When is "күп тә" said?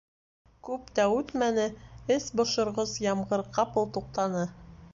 0.67-1.03